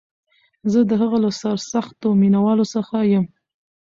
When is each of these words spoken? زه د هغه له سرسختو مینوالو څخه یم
زه 0.71 0.79
د 0.89 0.91
هغه 1.01 1.17
له 1.23 1.29
سرسختو 1.41 2.07
مینوالو 2.21 2.65
څخه 2.75 2.97
یم 3.11 3.25